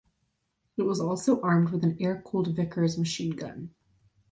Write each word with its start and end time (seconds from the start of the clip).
It 0.77 0.81
was 0.81 0.99
also 0.99 1.39
armed 1.41 1.69
with 1.69 1.83
a 1.83 1.95
air-cooled 1.99 2.55
Vickers 2.55 2.97
machine 2.97 3.35
gun. 3.35 3.75